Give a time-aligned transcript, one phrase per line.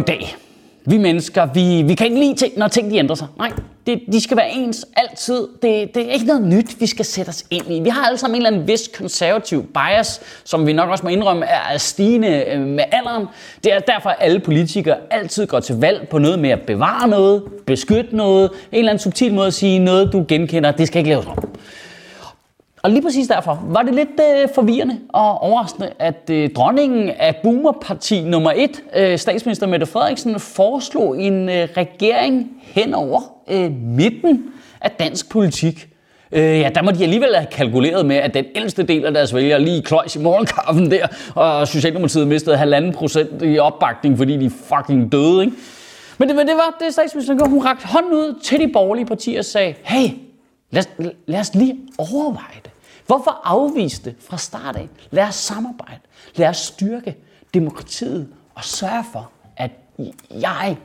[0.00, 0.36] Goddag.
[0.86, 3.26] Vi mennesker, vi, vi kan ikke lide ting, når ting de ændrer sig.
[3.38, 3.52] Nej,
[3.86, 5.48] det, de skal være ens altid.
[5.62, 7.80] Det, det er ikke noget nyt, vi skal sætte os ind i.
[7.80, 11.10] Vi har alle sammen en eller anden vis konservativ bias, som vi nok også må
[11.10, 13.26] indrømme er stigende øh, med alderen.
[13.64, 17.08] Det er derfor, at alle politikere altid går til valg på noget med at bevare
[17.08, 20.98] noget, beskytte noget, en eller anden subtil måde at sige noget, du genkender, det skal
[20.98, 21.49] ikke laves om.
[22.82, 27.36] Og lige præcis derfor var det lidt øh, forvirrende og overraskende, at øh, dronningen af
[27.42, 34.44] Boomerparti nummer 1, øh, statsminister Mette Frederiksen, foreslog en øh, regering hen over øh, midten
[34.80, 35.88] af dansk politik.
[36.32, 39.34] Øh, ja, der må de alligevel have kalkuleret med, at den ældste del af deres
[39.34, 44.50] vælgere lige kløjs i morgenkaffen der, og Socialdemokratiet mistede halvanden procent i opbakning, fordi de
[44.50, 45.56] fucking døde, ikke?
[46.18, 47.50] Men det, men det var det, statsministeren gjorde.
[47.50, 50.08] Hun rakte hånden ud til de borgerlige partier og sagde, hey,
[50.70, 50.82] lad,
[51.26, 52.70] lad os lige overveje det.
[53.06, 54.88] Hvorfor afvise det fra start af?
[55.10, 56.00] Lad os samarbejde.
[56.34, 57.16] Lad os styrke
[57.54, 59.70] demokratiet og sørge for, at
[60.30, 60.76] jeg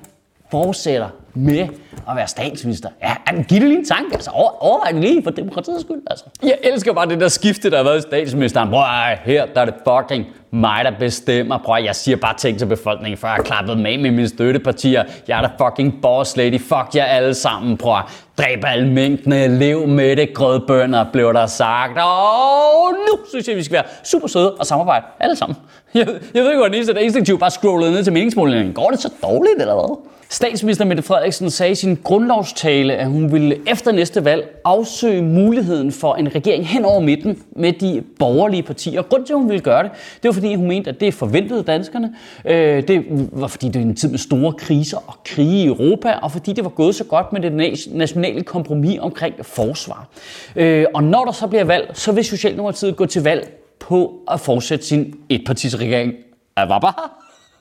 [0.51, 1.67] fortsætter med
[2.09, 2.89] at være statsminister.
[3.01, 3.15] Ja,
[3.47, 4.13] giv det lige en tanke.
[4.13, 6.01] Altså, over, overvej det lige for demokratiets skyld.
[6.07, 6.25] Altså.
[6.43, 8.69] Jeg elsker bare det der skifte, der har været i statsministeren.
[8.69, 8.83] Prøv
[9.23, 10.25] her der er det fucking
[10.55, 11.57] mig, der bestemmer.
[11.57, 15.03] Prøv jeg siger bare ting til befolkningen, før jeg har klappet med med mine støttepartier.
[15.27, 16.59] Jeg er der fucking boss lady.
[16.59, 17.77] Fuck jer alle sammen.
[17.77, 17.97] Prøv
[18.37, 19.59] dræb alle mængdene.
[19.59, 20.33] Lev med det.
[20.33, 21.97] Grødbønder blev der sagt.
[21.97, 25.05] Og nu synes jeg, vi skal være super søde og samarbejde.
[25.19, 25.57] Alle sammen.
[25.93, 28.73] Jeg, jeg ved ikke, hvordan det er instinktivt bare scrollede ned til meningsmålingen.
[28.73, 29.97] Går det så dårligt, eller hvad?
[30.29, 35.91] Statsminister Mette Frederiksen sagde i sin grundlovstale, at hun ville efter næste valg afsøge muligheden
[35.91, 39.01] for en regering hen over midten med de borgerlige partier.
[39.01, 39.91] Grunden til, at hun ville gøre det,
[40.23, 42.15] det var fordi, hun mente, at det forventede danskerne.
[42.45, 46.11] Øh, det var fordi, det var en tid med store kriser og krige i Europa,
[46.11, 47.53] og fordi det var gået så godt med det
[47.91, 50.07] nationale kompromis omkring forsvar.
[50.55, 54.39] Øh, og når der så bliver valg, så vil Socialdemokratiet gå til valg på at
[54.39, 56.13] fortsætte sin etpartisregering.
[56.55, 56.93] bare.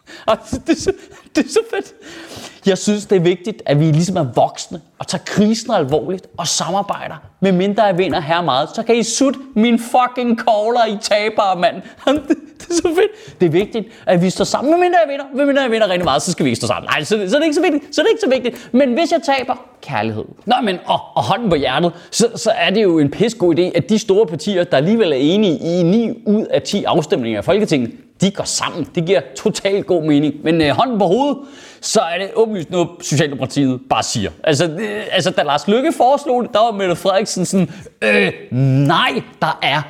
[0.27, 0.93] Og det, er så,
[1.37, 1.95] det er så fedt.
[2.67, 6.47] Jeg synes, det er vigtigt, at vi ligesom er voksne og tager krisen alvorligt og
[6.47, 7.15] samarbejder.
[7.41, 11.59] Med mindre jeg vinder her meget, så kan I sutte min fucking kogler, i tabere,
[11.61, 11.83] mand.
[12.75, 13.41] Det så fedt.
[13.41, 14.71] Det er vigtigt, at vi står sammen.
[14.71, 16.67] Med mindre jeg vinder, hvem mindre jeg vinder rigtig meget, så skal vi ikke stå
[16.67, 16.89] sammen.
[16.91, 17.95] Nej, så, så, er det ikke så vigtigt.
[17.95, 18.69] Så er det ikke så vigtigt.
[18.73, 20.25] Men hvis jeg taber, kærlighed.
[20.47, 23.63] Nå, men og, og hånden på hjertet, så, så er det jo en pissegod idé,
[23.63, 27.45] at de store partier, der alligevel er enige i 9 ud af 10 afstemninger af
[27.45, 27.91] Folketinget,
[28.21, 28.87] de går sammen.
[28.95, 30.35] Det giver totalt god mening.
[30.45, 31.39] Men øh, hånden på hovedet,
[31.81, 34.31] så er det åbenlyst noget, Socialdemokratiet bare siger.
[34.45, 37.71] Altså, øh, altså da Lars Lykke foreslog det, der var Mette Frederiksen sådan,
[38.03, 38.33] øh,
[38.87, 39.83] nej, der er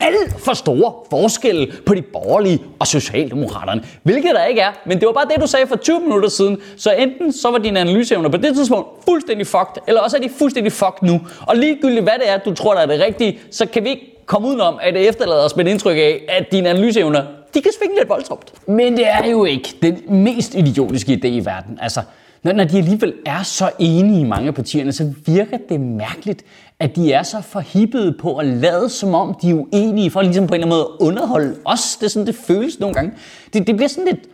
[0.00, 3.84] alt for store forskelle på de borgerlige og socialdemokraterne.
[4.02, 6.58] Hvilket der ikke er, men det var bare det, du sagde for 20 minutter siden.
[6.76, 10.30] Så enten så var dine analyseevner på det tidspunkt fuldstændig fucked, eller også er de
[10.38, 11.20] fuldstændig fucked nu.
[11.40, 14.22] Og ligegyldigt hvad det er, du tror, der er det rigtige, så kan vi ikke
[14.26, 17.22] komme udenom, at det efterlader os med et indtryk af, at dine analyseevner
[17.54, 18.52] de kan svinge lidt voldsomt.
[18.66, 21.78] Men det er jo ikke den mest idiotiske idé i verden.
[21.82, 22.00] Altså,
[22.42, 26.44] når, når de alligevel er så enige i mange af partierne, så virker det mærkeligt,
[26.80, 30.46] at de er så forhippede på at lade som om, de er uenige, for ligesom
[30.46, 31.96] på en eller anden måde underholde os.
[31.96, 33.12] Det er sådan, det føles nogle gange.
[33.52, 34.28] Det, det bliver sådan lidt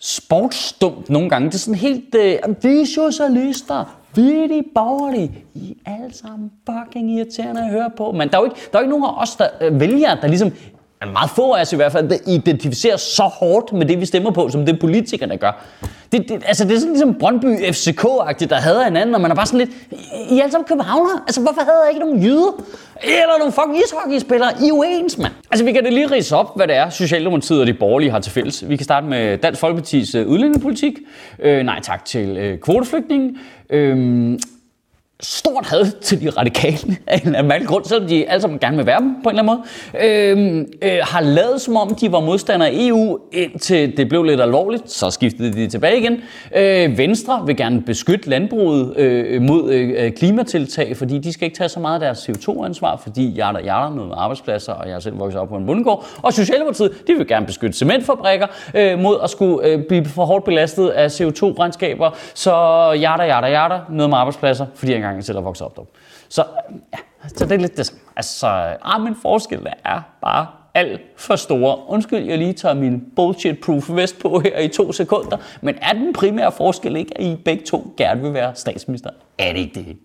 [0.00, 1.48] sportsdumt nogle gange.
[1.48, 5.44] Det er sådan helt, øh, vi er socialister, vi er de borgerlige.
[5.54, 8.12] I er alle sammen fucking irriterende at høre på.
[8.12, 10.14] Men der er jo ikke, der er jo ikke nogen af os, der øh, vælger,
[10.14, 10.52] der ligesom
[11.06, 14.30] meget få af os i hvert fald, der identificerer så hårdt med det, vi stemmer
[14.30, 15.64] på, som det politikerne gør.
[16.12, 19.34] Det, det, altså, det er sådan ligesom Brøndby FCK-agtigt, der hader hinanden, og man er
[19.34, 19.70] bare sådan lidt,
[20.30, 22.64] I er alle sammen københavner, altså hvorfor havde jeg ikke nogen jyder?
[23.02, 25.32] Eller nogle fucking ishockeyspillere, I er uens, mand.
[25.50, 28.20] Altså vi kan det lige rise op, hvad det er, Socialdemokratiet og de borgerlige har
[28.20, 28.68] til fælles.
[28.68, 30.98] Vi kan starte med Dansk Folkepartis øh, udlændingepolitik.
[31.38, 33.38] Øh, nej tak til øh, kvoteflygtning.
[33.70, 34.38] Øh,
[35.22, 38.76] stort had til de radikale af en eller anden grund, selvom de alle sammen gerne
[38.76, 39.62] vil være dem på en eller anden
[39.92, 44.22] måde, øh, øh, har lavet som om, de var modstandere af EU, indtil det blev
[44.22, 46.20] lidt alvorligt, så skiftede de tilbage igen.
[46.56, 51.56] Øh, Venstre vil gerne beskytte landbruget øh, mod øh, øh klimatiltag, fordi de skal ikke
[51.56, 54.94] tage så meget af deres CO2-ansvar, fordi jeg er der noget med arbejdspladser, og jeg
[54.94, 56.06] er selv vokset op på en bundgård.
[56.22, 60.44] Og Socialdemokratiet, de vil gerne beskytte cementfabrikker øh, mod at skulle øh, blive for hårdt
[60.44, 62.52] belastet af CO2-regnskaber, så
[62.92, 65.76] jeg er der, jeg der, noget med arbejdspladser, fordi jeg engang selv er vokset op
[65.76, 65.82] der.
[66.28, 66.44] Så,
[66.92, 66.98] ja,
[67.36, 68.46] så det er lidt det Altså,
[68.82, 71.78] ah, men forskellen er bare alt for store.
[71.88, 75.36] Undskyld, jeg lige tager min bullshit-proof vest på her i to sekunder.
[75.60, 79.10] Men er den primære forskel ikke, at I begge to gerne vil være statsminister?
[79.38, 79.96] Er det ikke det?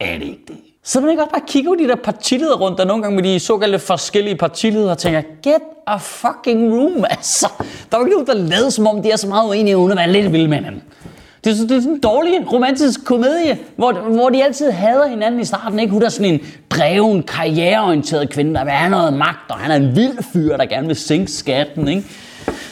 [0.00, 0.56] Er det ikke det?
[0.82, 3.24] Så man ikke også bare kigger på de der partileder rundt, der nogle gange med
[3.24, 7.48] de såkaldte forskellige partileder og tænker, get a fucking room, altså.
[7.90, 9.92] Der er jo ikke nogen, der lader som om, de er så meget uenige, uden
[9.92, 10.82] at være lidt vilde med hinanden.
[11.46, 15.40] Det er, det er sådan en dårlig romantisk komedie, hvor, hvor de altid hader hinanden
[15.40, 15.78] i starten.
[15.78, 15.92] Ikke?
[15.92, 16.40] Hun er sådan en
[16.70, 20.66] dreven, karriereorienteret kvinde, der vil have noget magt, og han er en vild fyr, der
[20.66, 21.88] gerne vil sænke skatten.
[21.88, 22.04] Ikke?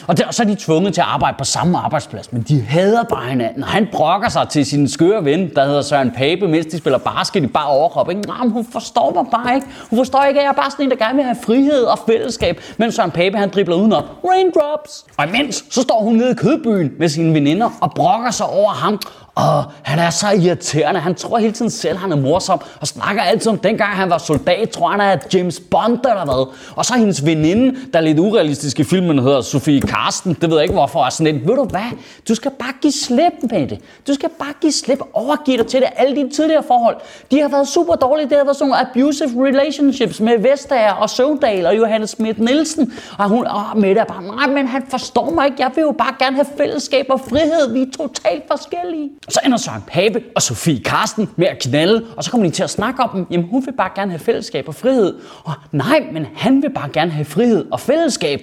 [0.07, 2.61] Og, der, og så er de tvunget til at arbejde på samme arbejdsplads, men de
[2.61, 3.63] hader bare hinanden.
[3.63, 6.97] Og han brokker sig til sin skøre ven, der hedder Søren Pape, mens de spiller
[6.97, 8.09] basket i bare overkrop.
[8.09, 8.21] Ikke?
[8.21, 9.67] Nej, hun forstår mig bare ikke.
[9.89, 11.99] Hun forstår ikke, at jeg er bare sådan en, der gerne vil have frihed og
[12.07, 14.03] fællesskab, Men Søren Pape han dribler udenom.
[14.29, 15.05] Raindrops!
[15.17, 18.69] Og imens, så står hun nede i kødbyen med sine veninder og brokker sig over
[18.69, 18.99] ham
[19.35, 20.99] og han er så irriterende.
[20.99, 22.61] Han tror hele tiden selv, han er morsom.
[22.81, 24.69] Og snakker altid om dengang han var soldat.
[24.69, 26.53] Tror han er James Bond eller hvad.
[26.75, 30.37] Og så hendes veninde, der er lidt urealistisk i filmen, hedder Sofie Karsten.
[30.41, 31.05] Det ved jeg ikke hvorfor.
[31.05, 31.97] Er sådan et, ved du hvad?
[32.27, 33.79] Du skal bare give slip med det.
[34.07, 34.99] Du skal bare give slip.
[35.13, 35.89] Overgive dig til det.
[35.95, 36.95] Alle dine tidligere forhold.
[37.31, 38.29] De har været super dårlige.
[38.29, 42.93] Det har været sådan nogle abusive relationships med Vestager og Søvndal og Johannes Schmidt Nielsen.
[43.17, 45.57] Og hun, og Mette er bare, nej, men han forstår mig ikke.
[45.59, 47.73] Jeg vil jo bare gerne have fællesskab og frihed.
[47.73, 49.09] Vi er totalt forskellige.
[49.29, 52.63] Så ender Søren Pape og Sofie Karsten med at knalde, og så kommer de til
[52.63, 53.25] at snakke om dem.
[53.31, 55.19] Jamen, hun vil bare gerne have fællesskab og frihed.
[55.43, 58.41] Og nej, men han vil bare gerne have frihed og fællesskab.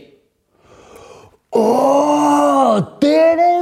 [1.52, 2.82] Åh, oh,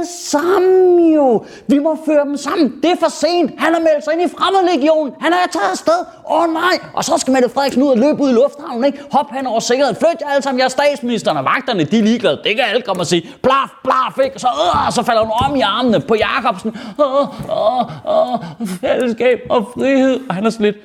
[0.01, 1.45] det er det samme jo.
[1.67, 2.73] Vi må føre dem sammen.
[2.83, 3.51] Det er for sent.
[3.57, 5.13] Han har meldt sig ind i fremmedlegionen.
[5.19, 5.99] Han er taget afsted.
[6.31, 6.75] Åh oh, nej.
[6.93, 8.99] Og så skal Mette Frederiksen ud og løbe ud i lufthavnen, ikke?
[9.11, 9.95] Hop hen over sikkerheden.
[9.95, 10.59] Flyt jer alle sammen.
[10.59, 11.83] Jeg er statsministeren og vagterne.
[11.83, 12.39] De er ligeglade.
[12.43, 13.29] Det kan alle komme og sige.
[13.43, 14.39] Blaf, blaf, ikke?
[14.39, 16.77] Så, øh, så falder hun om i armene på Jacobsen.
[16.99, 17.83] Åh, åh,
[18.15, 18.39] åh,
[18.81, 20.19] fællesskab og frihed.
[20.29, 20.77] Og han er sådan lidt,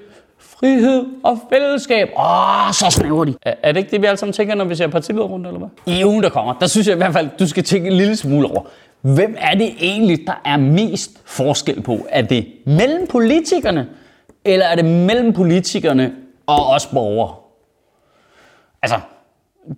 [0.60, 2.08] frihed og fællesskab.
[2.18, 3.34] Åh, så snæver de.
[3.42, 5.94] Er, er det ikke det, vi alle sammen tænker, når vi ser partilederrunde, eller hvad?
[5.94, 8.16] I ugen, der kommer, der synes jeg i hvert fald, du skal tænke en lille
[8.16, 8.62] smule over.
[9.14, 12.06] Hvem er det egentlig, der er mest forskel på?
[12.08, 13.86] Er det mellem politikerne,
[14.44, 16.12] eller er det mellem politikerne
[16.46, 17.34] og os borgere?
[18.82, 18.96] Altså,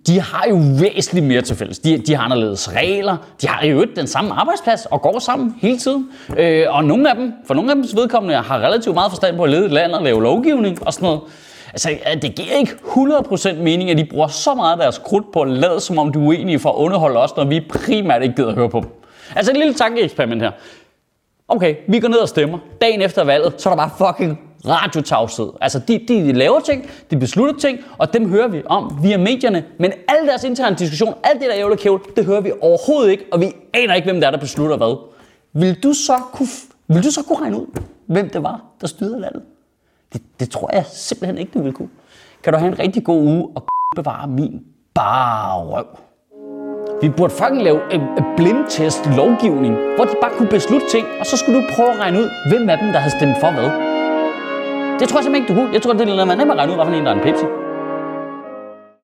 [0.07, 1.79] de har jo væsentligt mere til fælles.
[1.79, 5.77] De, de har anderledes regler, de har jo den samme arbejdsplads og går sammen hele
[5.77, 6.09] tiden.
[6.37, 9.43] Øh, og nogle af dem, for nogle af dem vedkommende, har relativt meget forstand på
[9.43, 11.21] at lede et land og lave lovgivning og sådan noget.
[11.71, 11.89] Altså,
[12.21, 15.49] det giver ikke 100% mening, at de bruger så meget af deres krudt på at
[15.49, 18.49] lade, som om du er uenige for at underholde os, når vi primært ikke gider
[18.49, 18.98] at høre på dem.
[19.35, 20.51] Altså et lille tankeeksperiment her.
[21.47, 22.59] Okay, vi går ned og stemmer.
[22.81, 25.49] Dagen efter valget, så er der bare fucking radiotavshed.
[25.61, 29.17] Altså, de, de, de laver ting, de beslutter ting, og dem hører vi om via
[29.17, 29.65] medierne.
[29.79, 33.25] Men alle deres interne diskussion, alt det der jævle kævle, det hører vi overhovedet ikke,
[33.31, 34.97] og vi aner ikke, hvem det er, der beslutter hvad.
[35.53, 36.47] Vil du så kunne,
[36.87, 37.67] vil du så kunne regne ud,
[38.05, 39.41] hvem det var, der styrede landet?
[40.13, 41.89] Det, det tror jeg simpelthen ikke, du vil kunne.
[42.43, 45.85] Kan du have en rigtig god uge og bevare min bare røv?
[47.01, 48.01] Vi burde fucking lave en
[48.37, 52.17] blindtest lovgivning, hvor de bare kunne beslutte ting, og så skulle du prøve at regne
[52.19, 53.69] ud, hvem af dem, der havde stemt for hvad.
[54.99, 55.73] Det tror jeg simpelthen ikke, du kunne.
[55.73, 57.15] Jeg tror, det er noget, man nemt at regne ud, hvad for en, der er
[57.15, 57.45] en Pepsi.